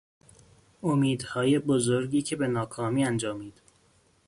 امیدهای 0.83 1.59
بزرگی 1.59 2.21
که 2.21 2.35
به 2.35 2.47
ناکامی 2.47 3.05
انجامید 3.05 3.61